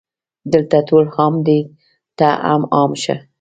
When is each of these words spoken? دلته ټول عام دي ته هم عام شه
دلته 0.53 0.77
ټول 0.87 1.03
عام 1.15 1.33
دي 1.47 1.59
ته 2.17 2.27
هم 2.47 2.61
عام 2.75 2.91
شه 3.03 3.15